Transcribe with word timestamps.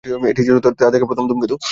এটিই 0.31 0.45
ছিল 0.47 0.57
তার 0.63 0.91
দেখা 0.93 1.07
প্রথম 1.09 1.25
ধূমকেতু। 1.29 1.55